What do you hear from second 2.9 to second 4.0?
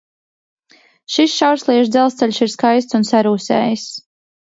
un sarūsējis.